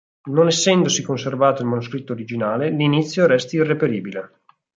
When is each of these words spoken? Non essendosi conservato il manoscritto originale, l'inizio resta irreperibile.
Non 0.31 0.47
essendosi 0.47 1.03
conservato 1.03 1.61
il 1.61 1.67
manoscritto 1.67 2.11
originale, 2.13 2.71
l'inizio 2.71 3.27
resta 3.27 3.55
irreperibile. 3.57 4.39